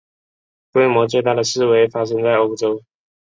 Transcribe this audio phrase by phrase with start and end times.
[0.73, 2.81] 规模最大的示威发生在欧洲。